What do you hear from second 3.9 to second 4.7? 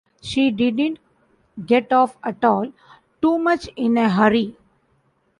a hurry.